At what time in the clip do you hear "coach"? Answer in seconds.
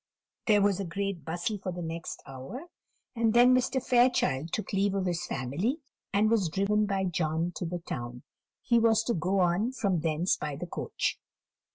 10.65-11.19